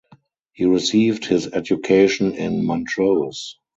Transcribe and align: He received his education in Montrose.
He 0.53 0.65
received 0.65 1.25
his 1.25 1.53
education 1.53 2.33
in 2.33 2.65
Montrose. 2.65 3.59